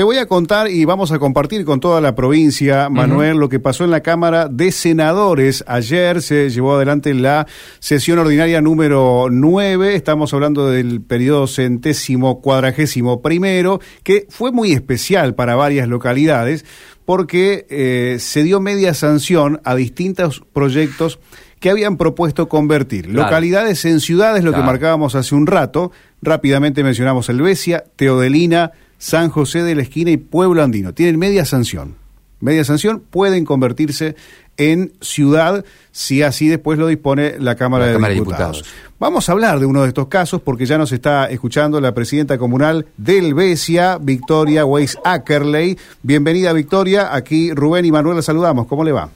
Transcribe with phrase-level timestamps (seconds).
[0.00, 3.60] te voy a contar y vamos a compartir con toda la provincia, Manuel, lo que
[3.60, 5.62] pasó en la Cámara de Senadores.
[5.66, 7.46] Ayer se llevó adelante la
[7.80, 9.94] sesión ordinaria número 9.
[9.94, 16.64] Estamos hablando del periodo centésimo cuadragésimo primero, que fue muy especial para varias localidades
[17.04, 21.18] porque eh, se dio media sanción a distintos proyectos
[21.58, 25.92] que habían propuesto convertir localidades en ciudades, lo que marcábamos hace un rato.
[26.22, 30.92] Rápidamente mencionamos Elvesia, Teodelina, San José de la Esquina y Pueblo Andino.
[30.92, 31.96] Tienen media sanción.
[32.38, 34.14] Media sanción pueden convertirse
[34.58, 38.62] en ciudad si así después lo dispone la Cámara, de, Diputados.
[38.98, 42.36] Vamos a hablar de uno de estos casos porque ya nos está escuchando la presidenta
[42.36, 45.78] comunal de Elvesia, Victoria Weiss Ackerley.
[46.02, 48.66] Bienvenida Victoria, aquí Rubén y Manuel la saludamos.
[48.66, 49.08] ¿Cómo le va?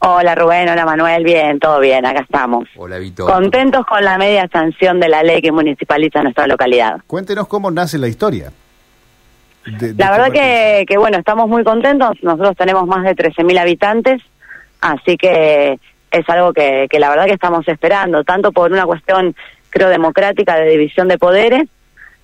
[0.00, 2.68] Hola Rubén, hola Manuel, bien, todo bien, acá estamos.
[2.76, 3.32] Hola Víctor.
[3.32, 6.98] Contentos con la media sanción de la ley que municipaliza nuestra localidad.
[7.06, 8.52] Cuéntenos cómo nace la historia.
[9.96, 14.22] La verdad que, que, bueno, estamos muy contentos, nosotros tenemos más de 13.000 habitantes,
[14.80, 15.78] así que
[16.10, 19.34] es algo que, que la verdad que estamos esperando, tanto por una cuestión,
[19.70, 21.68] creo, democrática de división de poderes,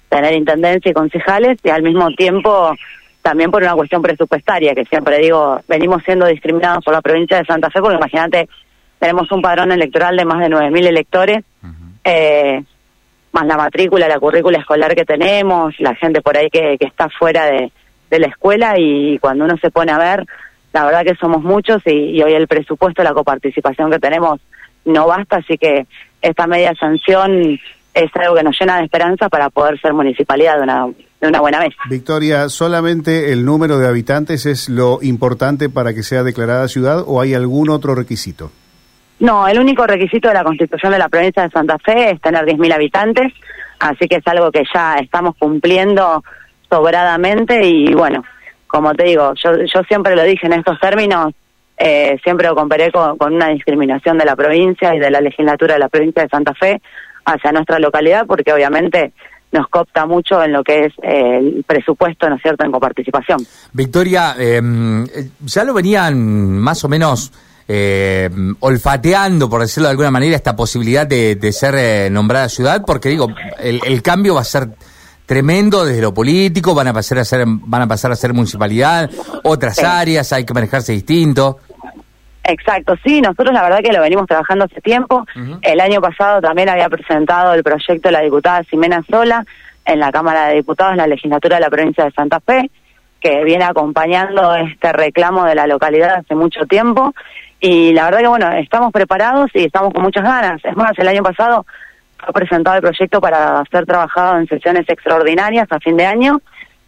[0.08, 2.74] tener intendencia y concejales, y al mismo tiempo
[3.22, 7.44] también por una cuestión presupuestaria, que siempre digo, venimos siendo discriminados por la provincia de
[7.44, 8.48] Santa Fe, porque imagínate,
[8.98, 11.44] tenemos un padrón electoral de más de 9.000 electores,
[12.04, 12.62] eh,
[13.32, 17.08] más la matrícula, la currícula escolar que tenemos, la gente por ahí que, que está
[17.08, 17.70] fuera de,
[18.10, 20.26] la escuela y cuando uno se pone a ver,
[20.72, 24.40] la verdad que somos muchos y, hoy el presupuesto, la coparticipación que tenemos
[24.84, 25.86] no basta, así que
[26.20, 27.58] esta media sanción
[27.94, 30.86] es algo que nos llena de esperanza para poder ser municipalidad de una
[31.20, 31.74] de una buena vez.
[31.88, 37.20] Victoria, ¿solamente el número de habitantes es lo importante para que sea declarada ciudad o
[37.20, 38.50] hay algún otro requisito?
[39.20, 42.44] No, el único requisito de la constitución de la provincia de Santa Fe es tener
[42.46, 43.32] 10.000 habitantes,
[43.78, 46.24] así que es algo que ya estamos cumpliendo
[46.70, 48.24] sobradamente y bueno,
[48.66, 51.34] como te digo, yo, siempre lo dije en estos términos,
[51.76, 55.80] eh, siempre lo comparé con, una discriminación de la provincia y de la legislatura de
[55.80, 56.80] la provincia de Santa Fe
[57.26, 59.12] hacia nuestra localidad, porque obviamente
[59.52, 63.40] nos copta mucho en lo que es eh, el presupuesto, ¿no es cierto?, en coparticipación.
[63.72, 65.04] Victoria, em,
[65.40, 67.32] ya lo venían más o menos
[67.72, 73.08] eh, olfateando, por decirlo de alguna manera, esta posibilidad de, ser eh, nombrada ciudad, porque
[73.10, 73.28] digo,
[73.60, 74.70] el, cambio va a ser
[75.24, 79.08] tremendo desde lo político, van a pasar a ser, van a pasar a ser municipalidad,
[79.44, 81.58] otras áreas, hay que manejarse distinto.
[82.42, 85.24] Exacto, sí, nosotros la verdad que lo venimos trabajando hace tiempo.
[85.62, 89.46] El año pasado también había presentado el proyecto de la diputada Ximena Sola
[89.84, 92.68] en la Cámara de Diputados, en la legislatura de la provincia de Santa Fe,
[93.20, 97.14] que viene acompañando este reclamo de la localidad hace mucho tiempo.
[97.60, 100.64] Y la verdad que bueno, estamos preparados y estamos con muchas ganas.
[100.64, 101.66] Es más, el año pasado
[102.18, 106.40] fue presentado el proyecto para ser trabajado en sesiones extraordinarias a fin de año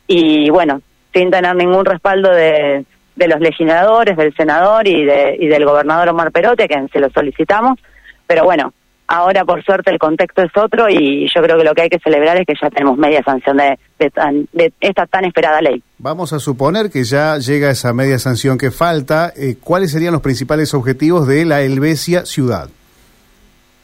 [0.06, 0.80] y bueno,
[1.12, 2.84] sin tener ningún respaldo de
[3.16, 7.10] de los legisladores, del senador y, de, y del gobernador Omar Perote, que se lo
[7.10, 7.78] solicitamos,
[8.26, 8.72] pero bueno,
[9.12, 11.98] ahora por suerte el contexto es otro y yo creo que lo que hay que
[11.98, 15.82] celebrar es que ya tenemos media sanción de, de, esta tan esperada ley.
[15.98, 19.30] Vamos a suponer que ya llega esa media sanción que falta.
[19.36, 22.70] Eh, ¿Cuáles serían los principales objetivos de la Helvecia Ciudad?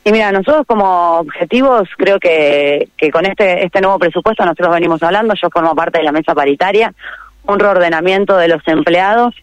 [0.04, 5.02] Y mira, nosotros como objetivos creo que, que con este, este nuevo presupuesto nosotros venimos
[5.02, 6.94] hablando, yo formo parte de la mesa paritaria,
[7.46, 9.34] un reordenamiento de los empleados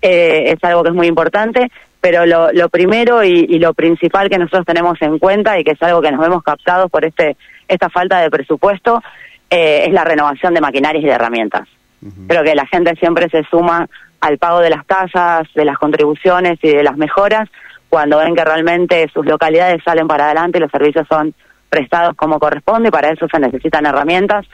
[0.00, 1.68] eh, es algo que es muy importante,
[2.02, 5.82] pero lo, lo primero y, lo principal que nosotros tenemos en cuenta y que es
[5.82, 7.36] algo que nos vemos captados por este
[7.68, 9.00] esta falta de presupuesto
[9.48, 11.68] eh, es la renovación de maquinarias y de herramientas.
[12.26, 13.88] Creo que la gente siempre se suma
[14.20, 17.48] al pago de las tasas, de las contribuciones y de las mejoras
[17.88, 21.32] cuando ven que realmente sus localidades salen para adelante y los servicios son
[21.68, 24.44] prestados como corresponde y para eso se necesitan herramientas.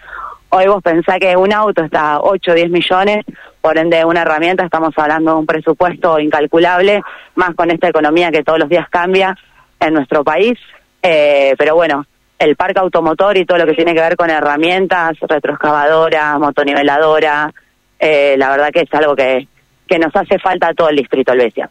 [0.50, 3.24] Hoy vos pensás que un auto está a 8 o 10 millones,
[3.60, 7.02] por ende una herramienta, estamos hablando de un presupuesto incalculable,
[7.34, 9.36] más con esta economía que todos los días cambia
[9.78, 10.58] en nuestro país.
[11.02, 12.06] Eh, pero bueno,
[12.38, 17.52] el parque automotor y todo lo que tiene que ver con herramientas, retroexcavadora, motoniveladora,
[17.98, 19.46] eh, la verdad que es algo que,
[19.86, 21.68] que nos hace falta a todo el distrito Albesia.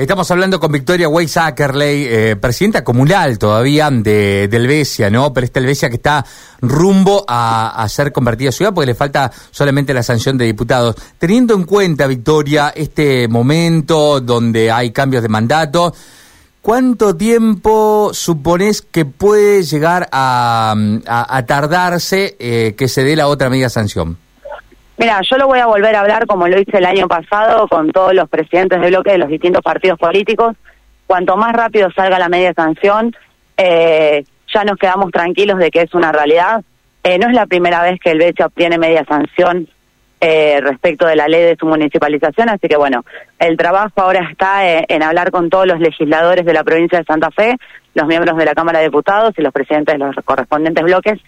[0.00, 5.30] Estamos hablando con Victoria Weiss Ackerley, eh, presidenta comunal todavía de, de, Helvecia, ¿no?
[5.34, 6.24] Pero esta Helvecia que está
[6.62, 10.96] rumbo a, ser convertida a ciudad porque le falta solamente la sanción de diputados.
[11.18, 15.94] Teniendo en cuenta, Victoria, este momento donde hay cambios de mandato,
[16.62, 20.74] ¿cuánto tiempo supones que puede llegar a,
[21.46, 24.16] tardarse eh, que se dé la otra media sanción?
[25.00, 27.90] Mira, yo lo voy a volver a hablar como lo hice el año pasado con
[27.90, 30.54] todos los presidentes de bloque de los distintos partidos políticos.
[31.06, 33.16] Cuanto más rápido salga la media sanción,
[33.56, 36.62] eh, ya nos quedamos tranquilos de que es una realidad.
[37.02, 39.70] Eh, no es la primera vez que el BCE obtiene media sanción
[40.20, 42.50] eh, respecto de la ley de su municipalización.
[42.50, 43.06] Así que bueno,
[43.38, 47.06] el trabajo ahora está eh, en hablar con todos los legisladores de la provincia de
[47.06, 47.56] Santa Fe,
[47.94, 51.18] los miembros de la Cámara de Diputados y los presidentes de los correspondientes bloques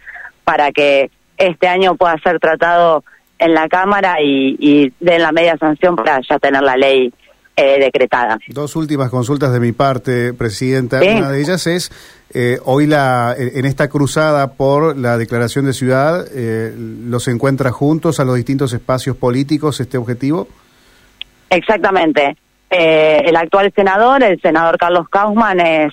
[0.44, 3.02] para que este año pueda ser tratado
[3.42, 7.12] en la Cámara y, y den la media sanción para ya tener la ley
[7.54, 8.38] eh, decretada.
[8.48, 11.00] Dos últimas consultas de mi parte, Presidenta.
[11.02, 11.92] Una de ellas es,
[12.32, 18.20] eh, hoy la, en esta cruzada por la declaración de ciudad, eh, ¿los encuentra juntos
[18.20, 20.48] a los distintos espacios políticos este objetivo?
[21.50, 22.38] Exactamente.
[22.70, 25.92] el actual senador, el senador Carlos Kaufman, es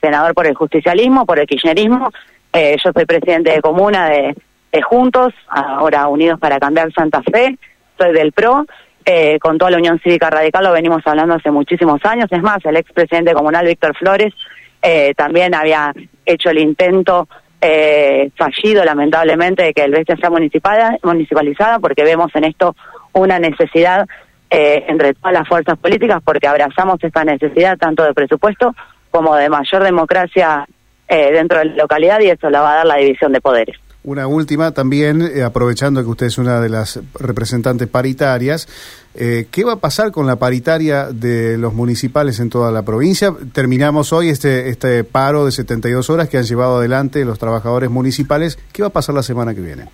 [0.00, 2.10] senador por el justicialismo, por el kirchnerismo.
[2.54, 4.34] yo soy presidente de comuna de
[4.82, 7.58] Juntos, ahora Unidos para Cambiar Santa Fe,
[7.98, 8.66] soy del PRO
[9.08, 12.26] eh, con toda la Unión Cívica Radical lo venimos hablando hace muchísimos años.
[12.28, 14.34] Es más, el expresidente comunal Víctor Flores
[14.82, 15.94] eh, también había
[16.24, 17.28] hecho el intento
[17.60, 22.74] eh, fallido, lamentablemente, de que el Bestia sea municipalizada, porque vemos en esto
[23.12, 24.06] una necesidad
[24.48, 28.74] entre todas las fuerzas políticas, porque abrazamos esta necesidad tanto de presupuesto
[29.10, 30.66] como de mayor democracia
[31.08, 33.76] dentro de la localidad y eso la va a dar la división de poderes.
[34.06, 38.68] Una última también, eh, aprovechando que usted es una de las representantes paritarias,
[39.16, 43.32] eh, ¿qué va a pasar con la paritaria de los municipales en toda la provincia?
[43.52, 48.60] Terminamos hoy este, este paro de 72 horas que han llevado adelante los trabajadores municipales.
[48.72, 49.86] ¿Qué va a pasar la semana que viene?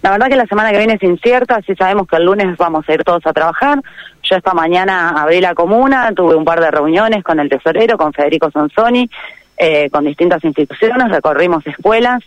[0.00, 2.88] La verdad que la semana que viene es incierta, sí sabemos que el lunes vamos
[2.88, 3.78] a ir todos a trabajar.
[4.22, 8.14] Yo esta mañana abrí la comuna, tuve un par de reuniones con el tesorero, con
[8.14, 9.10] Federico Sonsoni,
[9.58, 12.22] eh, con distintas instituciones, recorrimos escuelas.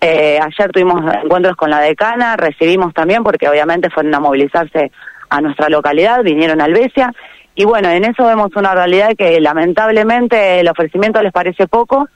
[0.00, 4.90] Eh, ayer tuvimos encuentros con la decana, recibimos también, porque obviamente fueron a movilizarse
[5.28, 7.12] a nuestra localidad, vinieron a Albesia,
[7.54, 12.08] y bueno, en eso vemos una realidad que lamentablemente el ofrecimiento les parece poco.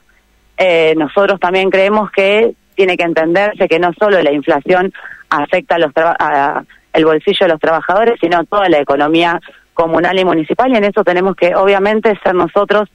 [0.57, 4.93] Eh, nosotros también creemos que tiene que entenderse que no solo la inflación
[5.29, 5.93] afecta a los
[6.93, 9.41] el bolsillo de los trabajadores, sino toda la economía
[9.75, 12.89] comunal y municipal, y en eso tenemos que obviamente ser nosotros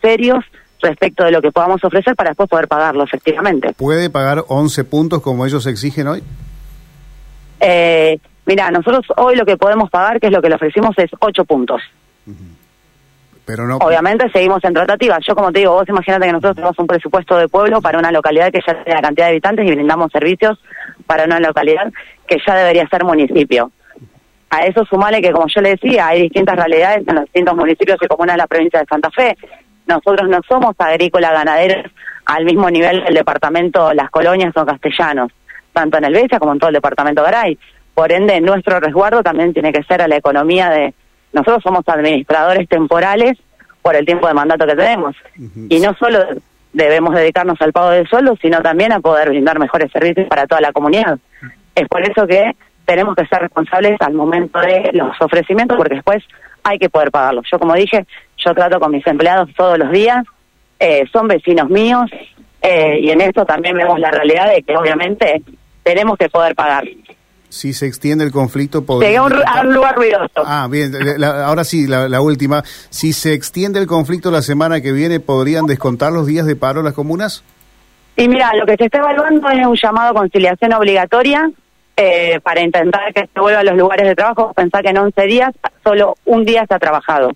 [0.00, 0.44] serios
[0.80, 3.72] respecto de lo que podamos ofrecer para después poder pagarlo efectivamente.
[3.74, 6.22] ¿Puede pagar 11 puntos como ellos exigen hoy?
[7.60, 11.10] Eh, mira, nosotros hoy lo que podemos pagar, que es lo que le ofrecimos, es
[11.18, 11.82] 8 puntos.
[13.44, 13.78] Pero no...
[13.78, 15.18] Obviamente seguimos en tratativa.
[15.26, 18.12] Yo, como te digo, vos imagínate que nosotros tenemos un presupuesto de pueblo para una
[18.12, 20.58] localidad que ya tiene la cantidad de habitantes y brindamos servicios
[21.06, 21.92] para una localidad
[22.26, 23.72] que ya debería ser municipio.
[24.50, 27.98] A eso sumale que, como yo le decía, hay distintas realidades en los distintos municipios
[28.02, 29.36] y comunas de la provincia de Santa Fe.
[29.90, 31.90] Nosotros no somos agrícolas ganaderos
[32.26, 35.32] al mismo nivel del departamento Las Colonias o Castellanos,
[35.72, 37.58] tanto en el Becha como en todo el departamento Garay.
[37.92, 40.94] Por ende, nuestro resguardo también tiene que ser a la economía de...
[41.32, 43.36] Nosotros somos administradores temporales
[43.82, 45.16] por el tiempo de mandato que tenemos.
[45.68, 46.20] Y no solo
[46.72, 50.60] debemos dedicarnos al pago de sueldo, sino también a poder brindar mejores servicios para toda
[50.60, 51.18] la comunidad.
[51.74, 52.54] Es por eso que
[52.84, 56.22] tenemos que ser responsables al momento de los ofrecimientos, porque después
[56.62, 57.46] hay que poder pagarlos.
[57.50, 58.06] Yo, como dije,
[58.44, 60.24] yo trato con mis empleados todos los días,
[60.78, 62.10] eh, son vecinos míos,
[62.62, 65.42] eh, y en esto también vemos la realidad de que obviamente
[65.82, 66.84] tenemos que poder pagar.
[67.48, 68.84] Si se extiende el conflicto...
[69.00, 70.42] Llegué a un, lugar ruidoso.
[70.44, 70.92] Ah, bien,
[71.24, 72.62] ahora sí, la, última.
[72.90, 76.82] Si se extiende el conflicto la semana que viene, ¿podrían descontar los días de paro
[76.82, 77.42] las comunas?
[78.16, 81.50] Y mira, lo que se está evaluando es un llamado a conciliación obligatoria
[81.96, 84.52] eh, para intentar que se vuelva a los lugares de trabajo.
[84.54, 85.50] Pensar que en 11 días
[85.82, 87.32] solo un día se ha trabajado.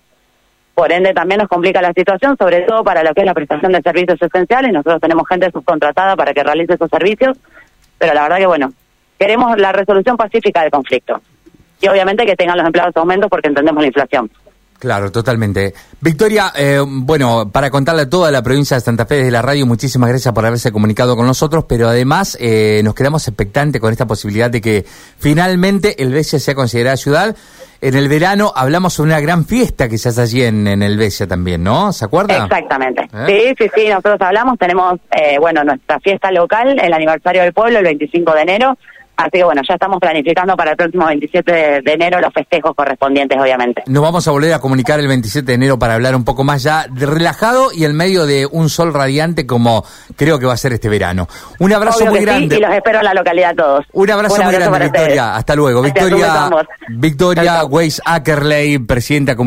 [0.75, 3.71] Por ende, también nos complica la situación, sobre todo para lo que es la prestación
[3.71, 4.73] de servicios esenciales.
[4.73, 7.37] Nosotros tenemos gente subcontratada para que realice esos servicios,
[7.97, 8.73] pero la verdad que, bueno,
[9.17, 11.21] queremos la resolución pacífica del conflicto.
[11.81, 14.29] Y obviamente que tengan los empleados aumentos porque entendemos la inflación.
[14.79, 15.73] Claro, totalmente.
[16.01, 19.65] Victoria, eh, bueno, para contarle a toda la provincia de Santa Fe desde la radio,
[19.65, 24.05] muchísimas gracias por haberse comunicado con nosotros, pero además eh, nos quedamos expectantes con esta
[24.05, 24.85] posibilidad de que
[25.17, 27.35] finalmente el Besia sea considerada ciudad.
[27.81, 31.27] En el verano hablamos sobre una gran fiesta que se hace allí en, el Besia
[31.27, 31.93] también, ¿no?
[31.93, 32.43] ¿Se acuerda?
[32.43, 33.07] Exactamente.
[33.13, 33.53] ¿Eh?
[33.57, 34.99] Sí, sí, sí, nosotros hablamos, tenemos,
[35.39, 38.77] bueno, nuestra fiesta local, el aniversario del pueblo, el 25 de enero,
[39.17, 43.39] Así que bueno, ya estamos planificando para el próximo 27 de, enero los festejos correspondientes,
[43.39, 43.83] obviamente.
[43.87, 46.63] Nos vamos a volver a comunicar el 27 de enero para hablar un poco más
[46.63, 50.57] ya de relajado y en medio de un sol radiante como creo que va a
[50.57, 51.27] ser este verano.
[51.59, 52.57] Un abrazo muy grande.
[52.57, 53.85] y los espero en la localidad todos.
[53.93, 55.35] Un abrazo, muy grande, Victoria.
[55.35, 55.81] Hasta luego.
[55.81, 56.49] Victoria,
[56.89, 59.35] Victoria Weiss Ackerley, presidenta